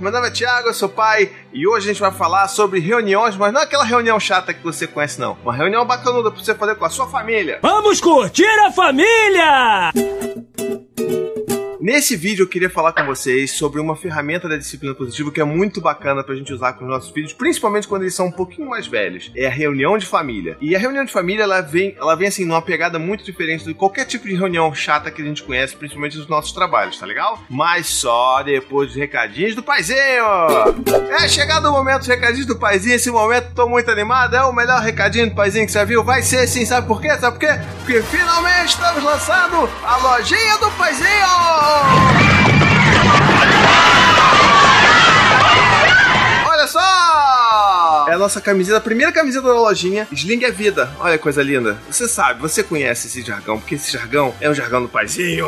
[0.00, 3.36] Meu nome é Thiago, eu sou pai e hoje a gente vai falar sobre reuniões,
[3.36, 5.36] mas não aquela reunião chata que você conhece, não.
[5.42, 7.60] Uma reunião bacanuda pra você fazer com a sua família.
[7.62, 9.92] Vamos curtir a família!
[11.86, 15.44] Nesse vídeo eu queria falar com vocês sobre uma ferramenta da disciplina positiva que é
[15.44, 18.68] muito bacana pra gente usar com os nossos filhos, principalmente quando eles são um pouquinho
[18.68, 19.30] mais velhos.
[19.36, 20.56] É a reunião de família.
[20.60, 23.72] E a reunião de família, ela vem, ela vem assim numa pegada muito diferente de
[23.72, 27.40] qualquer tipo de reunião chata que a gente conhece, principalmente nos nossos trabalhos, tá legal?
[27.48, 30.26] Mas só depois dos recadinhos do paizinho.
[31.08, 34.52] É chegado o momento dos recadinhos do paizinho, esse momento tô muito animado, é o
[34.52, 37.16] melhor recadinho do paizinho que você viu, vai ser sim, sabe por quê?
[37.16, 37.60] Sabe por quê?
[37.84, 41.75] Porque finalmente estamos lançando a lojinha do paizinho!
[46.46, 48.06] Olha só!
[48.08, 50.90] É a nossa camiseta, a primeira camiseta da lojinha, Sling é Vida.
[50.98, 51.78] Olha que coisa linda.
[51.90, 55.46] Você sabe, você conhece esse jargão, porque esse jargão é um jargão do paizinho.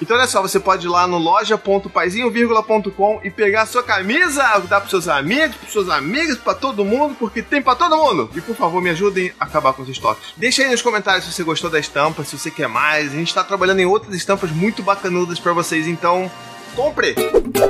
[0.00, 4.80] Então olha só, você pode ir lá no loja.paizinho.com e pegar a sua camisa, dar
[4.80, 8.30] pros seus amigos, pros seus amigos, pra todo mundo, porque tem pra todo mundo.
[8.34, 10.32] E por favor, me ajudem a acabar com os estoques.
[10.36, 13.12] Deixa aí nos comentários se você gostou da estampa, se você quer mais.
[13.12, 16.30] A gente tá trabalhando em outras estampas muito bacanudas pra vocês, então
[16.74, 17.14] compre!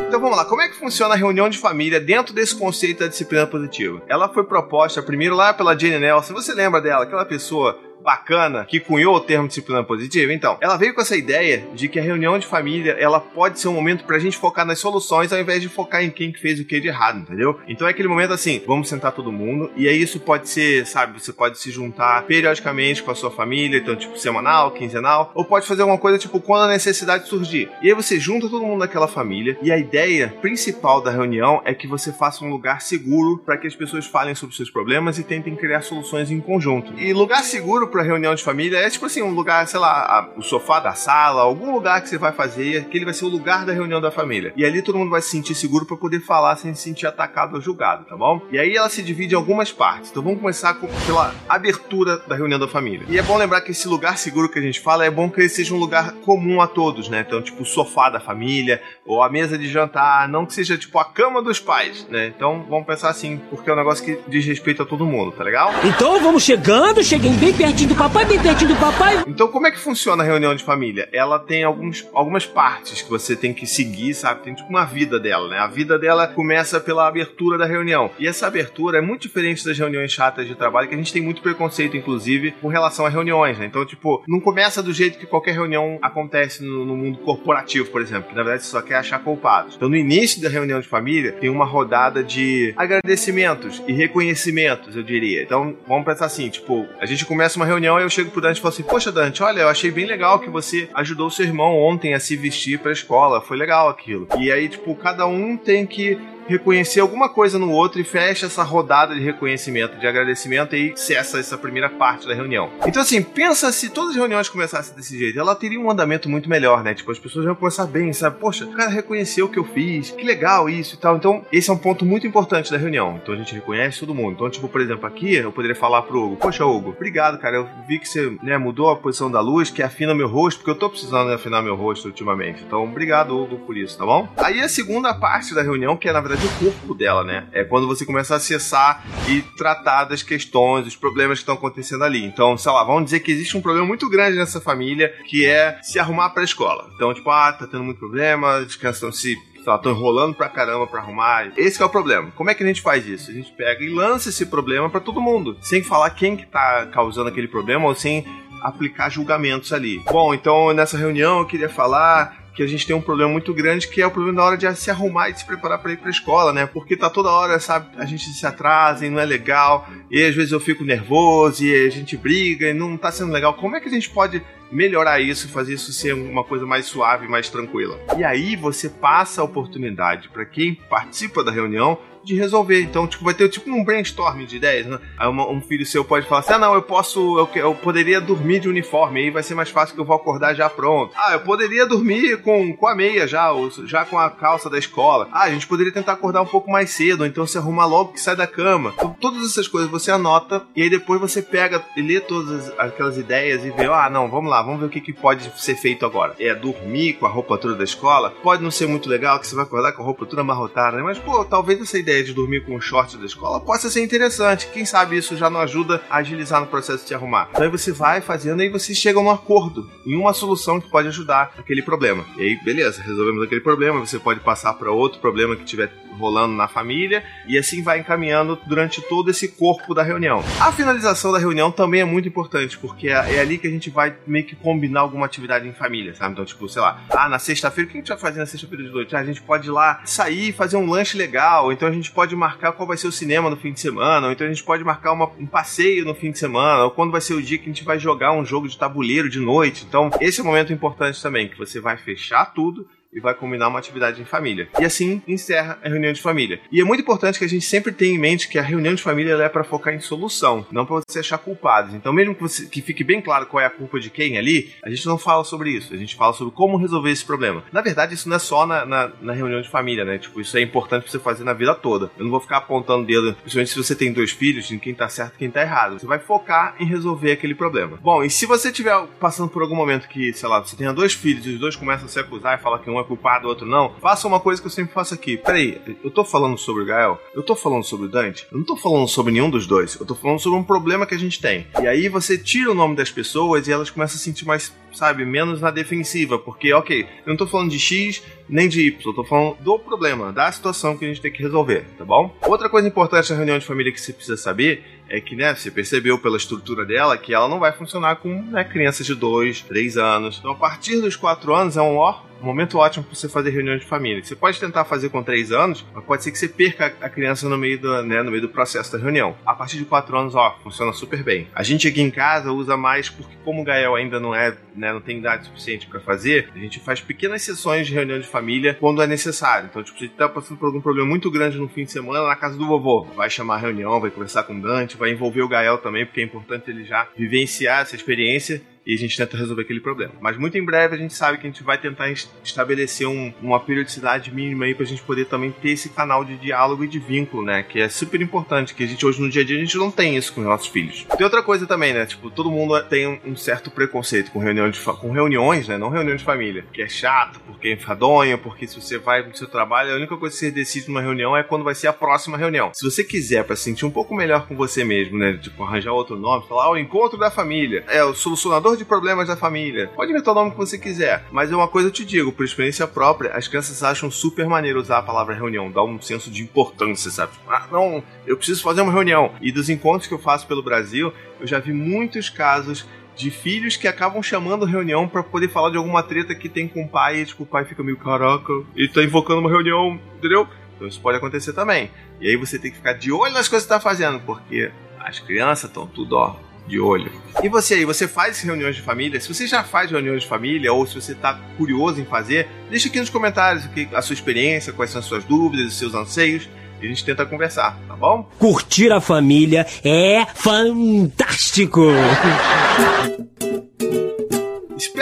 [0.08, 3.08] Então vamos lá, como é que funciona a reunião de família dentro desse conceito da
[3.08, 4.02] disciplina positiva?
[4.08, 8.80] Ela foi proposta primeiro lá pela Jane Nelson, você lembra dela, aquela pessoa bacana que
[8.80, 10.32] cunhou o termo disciplina positiva?
[10.32, 13.68] Então, ela veio com essa ideia de que a reunião de família ela pode ser
[13.68, 16.58] um momento pra gente focar nas soluções ao invés de focar em quem que fez
[16.60, 17.58] o que de errado, entendeu?
[17.68, 21.20] Então é aquele momento assim, vamos sentar todo mundo e aí isso pode ser, sabe,
[21.20, 25.66] você pode se juntar periodicamente com a sua família, então tipo semanal, quinzenal, ou pode
[25.66, 27.70] fazer alguma coisa tipo quando a necessidade surgir.
[27.82, 31.74] E aí você junta todo mundo daquela família e a ideia principal da reunião é
[31.74, 35.24] que você faça um lugar seguro para que as pessoas falem sobre seus problemas e
[35.24, 36.92] tentem criar soluções em conjunto.
[36.98, 40.38] E lugar seguro para reunião de família é tipo assim, um lugar, sei lá, a,
[40.38, 43.28] o sofá da sala, algum lugar que você vai fazer, que ele vai ser o
[43.28, 44.52] lugar da reunião da família.
[44.56, 47.56] E ali todo mundo vai se sentir seguro para poder falar sem se sentir atacado
[47.56, 48.40] ou julgado, tá bom?
[48.50, 50.10] E aí ela se divide em algumas partes.
[50.10, 53.06] Então vamos começar com, pela abertura da reunião da família.
[53.08, 55.40] E é bom lembrar que esse lugar seguro que a gente fala é bom que
[55.40, 57.24] ele seja um lugar comum a todos, né?
[57.26, 60.98] Então, tipo, o sofá da família ou a mesa de jantar, não que seja tipo
[60.98, 62.32] a cama dos pais, né?
[62.34, 65.42] Então vamos pensar assim, porque é um negócio que diz respeito a todo mundo, tá
[65.42, 65.72] legal?
[65.84, 69.24] Então vamos chegando, cheguei bem pertinho do papai, pertinho do papai.
[69.26, 71.08] Então, como é que funciona a reunião de família?
[71.12, 74.42] Ela tem alguns, algumas partes que você tem que seguir, sabe?
[74.42, 75.58] Tem tipo uma vida dela, né?
[75.58, 78.10] A vida dela começa pela abertura da reunião.
[78.18, 81.22] E essa abertura é muito diferente das reuniões chatas de trabalho, que a gente tem
[81.22, 83.66] muito preconceito, inclusive, com relação a reuniões, né?
[83.66, 88.02] Então, tipo, não começa do jeito que qualquer reunião acontece no, no mundo corporativo, por
[88.02, 89.76] exemplo, que na verdade você só quer achar culpados.
[89.76, 95.02] Então, no início da reunião de família, tem uma rodada de agradecimentos e reconhecimentos, eu
[95.02, 95.42] diria.
[95.42, 98.60] Então, vamos pensar assim, tipo, a gente começa uma reunião eu chego pro Dante e
[98.60, 102.14] falo assim: Poxa, Dante, olha, eu achei bem legal que você ajudou seu irmão ontem
[102.14, 103.40] a se vestir pra escola.
[103.40, 104.26] Foi legal aquilo.
[104.38, 106.18] E aí, tipo, cada um tem que
[106.50, 111.38] reconhecer alguma coisa no outro e fecha essa rodada de reconhecimento, de agradecimento e cessa
[111.38, 112.70] essa primeira parte da reunião.
[112.84, 116.50] Então, assim, pensa se todas as reuniões começassem desse jeito, ela teria um andamento muito
[116.50, 116.92] melhor, né?
[116.92, 118.40] Tipo, as pessoas iam começar bem, sabe?
[118.40, 121.16] Poxa, o cara reconheceu o que eu fiz, que legal isso e tal.
[121.16, 123.20] Então, esse é um ponto muito importante da reunião.
[123.22, 124.32] Então, a gente reconhece todo mundo.
[124.32, 127.58] Então, tipo, por exemplo, aqui eu poderia falar pro Hugo: Poxa, Hugo, obrigado, cara.
[127.58, 130.70] Eu vi que você né, mudou a posição da luz, que afina meu rosto, porque
[130.72, 132.64] eu tô precisando afinar meu rosto ultimamente.
[132.66, 134.28] Então, obrigado, Hugo, por isso, tá bom?
[134.36, 137.48] Aí a segunda parte da reunião, que é na verdade o corpo dela, né?
[137.52, 142.04] É quando você começa a acessar e tratar das questões, dos problemas que estão acontecendo
[142.04, 142.24] ali.
[142.24, 145.78] Então, sei lá, vamos dizer que existe um problema muito grande nessa família, que é
[145.82, 146.90] se arrumar pra escola.
[146.94, 150.34] Então, tipo, ah, tá tendo muito problema, as crianças estão se sei lá, estão enrolando
[150.34, 151.52] pra caramba pra arrumar.
[151.56, 152.30] Esse é o problema.
[152.34, 153.30] Como é que a gente faz isso?
[153.30, 156.86] A gente pega e lança esse problema para todo mundo, sem falar quem que tá
[156.86, 158.24] causando aquele problema ou sem
[158.62, 160.02] aplicar julgamentos ali.
[160.10, 163.88] Bom, então nessa reunião eu queria falar que a gente tem um problema muito grande,
[163.88, 166.08] que é o problema na hora de se arrumar e se preparar para ir para
[166.08, 166.66] a escola, né?
[166.66, 170.34] Porque tá toda hora, sabe, a gente se atrasa e não é legal, e às
[170.34, 173.54] vezes eu fico nervoso e a gente briga e não tá sendo legal.
[173.54, 177.26] Como é que a gente pode melhorar isso fazer isso ser uma coisa mais suave,
[177.28, 177.98] mais tranquila?
[178.16, 182.82] E aí você passa a oportunidade para quem participa da reunião de resolver.
[182.82, 184.98] Então, tipo, vai ter tipo um brainstorm de ideias, né?
[185.18, 188.20] Aí uma, um filho seu pode falar assim: ah, não, eu posso, eu, eu poderia
[188.20, 191.12] dormir de uniforme, aí vai ser mais fácil que eu vou acordar já pronto.
[191.16, 194.78] Ah, eu poderia dormir com, com a meia já, ou já com a calça da
[194.78, 195.28] escola.
[195.32, 198.12] Ah, a gente poderia tentar acordar um pouco mais cedo, ou então se arrumar logo
[198.12, 198.92] que sai da cama.
[198.96, 203.16] Então, todas essas coisas você anota e aí depois você pega e lê todas aquelas
[203.16, 206.04] ideias e vê: ah, não, vamos lá, vamos ver o que, que pode ser feito
[206.04, 206.34] agora.
[206.38, 208.30] É dormir com a roupa toda da escola?
[208.42, 211.02] Pode não ser muito legal, que você vai acordar com a roupa toda amarrotada, né?
[211.02, 214.02] Mas, pô, talvez essa ideia ideia de dormir com o short da escola possa ser
[214.02, 214.68] interessante.
[214.72, 217.48] Quem sabe isso já não ajuda a agilizar no processo de se arrumar.
[217.50, 221.08] Então aí você vai fazendo e vocês chegam num acordo, em uma solução que pode
[221.08, 222.24] ajudar aquele problema.
[222.36, 226.54] E aí, beleza, resolvemos aquele problema, você pode passar para outro problema que tiver rolando
[226.54, 230.44] na família e assim vai encaminhando durante todo esse corpo da reunião.
[230.60, 233.90] A finalização da reunião também é muito importante, porque é, é ali que a gente
[233.90, 236.32] vai meio que combinar alguma atividade em família, sabe?
[236.32, 238.84] Então, tipo, sei lá, ah, na sexta-feira, o que a gente vai fazer na sexta-feira
[238.84, 239.16] de noite?
[239.16, 242.36] Ah, a gente pode ir lá sair, fazer um lanche legal, então a gente pode
[242.36, 244.84] marcar qual vai ser o cinema no fim de semana, ou então a gente pode
[244.84, 247.64] marcar uma, um passeio no fim de semana, ou quando vai ser o dia que
[247.64, 249.84] a gente vai jogar um jogo de tabuleiro de noite.
[249.88, 253.68] Então, esse é um momento importante também, que você vai fechar tudo e vai combinar
[253.68, 254.68] uma atividade em família.
[254.78, 256.60] E assim encerra a reunião de família.
[256.70, 259.02] E é muito importante que a gente sempre tenha em mente que a reunião de
[259.02, 261.94] família é para focar em solução, não para você achar culpados.
[261.94, 264.72] Então, mesmo que, você, que fique bem claro qual é a culpa de quem ali,
[264.84, 265.92] a gente não fala sobre isso.
[265.92, 267.64] A gente fala sobre como resolver esse problema.
[267.72, 270.18] Na verdade, isso não é só na, na, na reunião de família, né?
[270.18, 272.10] Tipo, isso é importante para você fazer na vida toda.
[272.16, 275.08] Eu não vou ficar apontando dedo, principalmente se você tem dois filhos, em quem tá
[275.08, 275.98] certo e quem tá errado.
[275.98, 277.98] Você vai focar em resolver aquele problema.
[278.00, 281.12] Bom, e se você estiver passando por algum momento que, sei lá, você tenha dois
[281.12, 283.48] filhos e os dois começam a se acusar e falar que um é culpado o
[283.48, 285.36] outro não, faça uma coisa que eu sempre faço aqui.
[285.36, 287.20] Peraí, eu tô falando sobre o Gael?
[287.34, 288.46] Eu tô falando sobre o Dante?
[288.50, 289.98] Eu não tô falando sobre nenhum dos dois.
[289.98, 291.66] Eu tô falando sobre um problema que a gente tem.
[291.80, 295.24] E aí você tira o nome das pessoas e elas começam a sentir mais, sabe,
[295.24, 296.38] menos na defensiva.
[296.38, 299.78] Porque, ok, eu não tô falando de X nem de Y, eu tô falando do
[299.78, 302.34] problema, da situação que a gente tem que resolver, tá bom?
[302.42, 305.70] Outra coisa importante na reunião de família que você precisa saber é que, né, você
[305.70, 309.96] percebeu pela estrutura dela que ela não vai funcionar com né, crianças de 2, 3
[309.96, 310.38] anos.
[310.38, 313.50] Então, a partir dos 4 anos é um ó, um momento ótimo para você fazer
[313.50, 314.22] reunião de família.
[314.22, 317.48] Você pode tentar fazer com 3 anos, mas pode ser que você perca a criança
[317.48, 319.36] no meio do, né, no meio do processo da reunião.
[319.44, 321.48] A partir de 4 anos, ó, funciona super bem.
[321.54, 324.92] A gente aqui em casa usa mais porque como o Gael ainda não é, né,
[324.92, 328.74] não tem idade suficiente para fazer, a gente faz pequenas sessões de reunião de família
[328.74, 329.68] quando é necessário.
[329.70, 332.34] Então, tipo, se tá passando por algum problema muito grande no fim de semana na
[332.34, 335.48] casa do vovô, vai chamar a reunião, vai conversar com o Dante, vai envolver o
[335.48, 339.62] Gael também, porque é importante ele já vivenciar essa experiência e a gente tenta resolver
[339.62, 340.12] aquele problema.
[340.20, 342.10] Mas muito em breve a gente sabe que a gente vai tentar
[342.42, 346.84] estabelecer um, uma periodicidade mínima aí pra gente poder também ter esse canal de diálogo
[346.84, 347.62] e de vínculo, né?
[347.62, 349.90] Que é super importante, que a gente hoje no dia a dia a gente não
[349.90, 351.06] tem isso com os nossos filhos.
[351.16, 352.04] Tem outra coisa também, né?
[352.04, 355.78] Tipo, todo mundo tem um certo preconceito com, reunião de com reuniões, né?
[355.78, 356.64] Não reunião de família.
[356.72, 360.16] Que é chato, porque é enfadonho, porque se você vai pro seu trabalho, a única
[360.16, 362.72] coisa que você decide numa reunião é quando vai ser a próxima reunião.
[362.74, 365.34] Se você quiser, para se sentir um pouco melhor com você mesmo, né?
[365.34, 367.84] Tipo, arranjar outro nome, falar, ah, o encontro da família.
[367.86, 369.90] É o solucionador de problemas da família.
[369.94, 371.24] Pode inventar o nome que você quiser.
[371.30, 374.80] Mas é uma coisa eu te digo, por experiência própria, as crianças acham super maneiro
[374.80, 377.32] usar a palavra reunião, dá um senso de importância, sabe?
[377.48, 379.32] Ah, não, eu preciso fazer uma reunião.
[379.40, 383.76] E dos encontros que eu faço pelo Brasil, eu já vi muitos casos de filhos
[383.76, 387.20] que acabam chamando reunião para poder falar de alguma treta que tem com o pai,
[387.20, 390.48] e tipo, o pai fica meio, caraca, ele tá invocando uma reunião, entendeu?
[390.74, 391.90] Então isso pode acontecer também.
[392.18, 395.18] E aí você tem que ficar de olho nas coisas que tá fazendo, porque as
[395.18, 396.36] crianças estão tudo, ó,
[396.66, 397.10] de olho.
[397.42, 399.20] E você aí, você faz reuniões de família?
[399.20, 402.88] Se você já faz reuniões de família ou se você está curioso em fazer, deixa
[402.88, 406.48] aqui nos comentários a sua experiência, quais são as suas dúvidas, os seus anseios.
[406.80, 408.26] E a gente tenta conversar, tá bom?
[408.38, 411.82] Curtir a família é fantástico!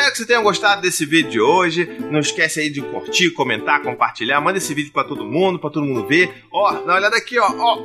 [0.08, 1.84] Espero que você tenha gostado desse vídeo de hoje.
[2.10, 4.40] Não esquece aí de curtir, comentar, compartilhar.
[4.40, 6.32] Manda esse vídeo para todo mundo, para todo mundo ver.
[6.50, 7.46] Ó, dá uma olhada aqui, ó.
[7.46, 7.78] ó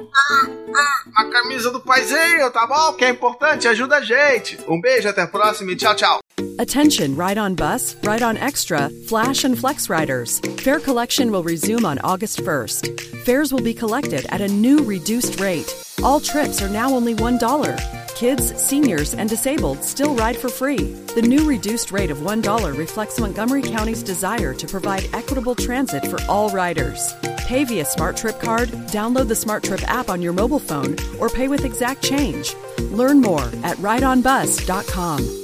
[1.15, 2.93] a camisa do paizinho, tá bom?
[2.93, 4.57] Que é importante, ajuda a gente.
[4.69, 6.19] Um beijo, até a próxima e tchau, tchau.
[6.59, 10.39] Attention, Ride on Bus, Ride on Extra, Flash and Flex Riders.
[10.63, 13.25] Fare collection will resume on August 1st.
[13.25, 15.75] Fares will be collected at a new reduced rate.
[16.01, 18.02] All trips are now only $1.
[18.15, 20.93] Kids, seniors, and disabled still ride for free.
[21.15, 26.21] The new reduced rate of $1 reflects Montgomery County's desire to provide equitable transit for
[26.29, 27.13] all riders.
[27.39, 31.29] Pay via Smart Trip card, download the Smart Trip app on your mobile phone, or
[31.29, 32.55] pay with exact change.
[32.91, 35.42] Learn more at rideonbus.com.